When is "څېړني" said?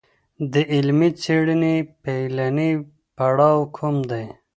1.21-1.75